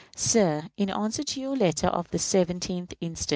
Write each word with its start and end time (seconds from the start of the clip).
Sir: 0.15 0.67
In 0.77 0.89
answer 0.89 1.21
to 1.21 1.39
your 1.39 1.55
letter 1.55 1.85
of 1.85 2.09
the 2.09 2.17
17th 2.17 2.93
inst. 3.01 3.29